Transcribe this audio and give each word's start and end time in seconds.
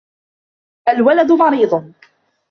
الْوَلَدُ 0.89 1.31
مَرِيضٌ. 1.31 1.93